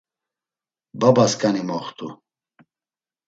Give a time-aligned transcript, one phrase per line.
[0.99, 2.07] Babaskani moxtu.